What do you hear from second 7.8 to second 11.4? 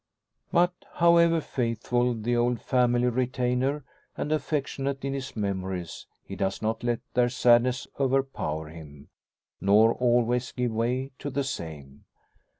overpower him, nor always give way to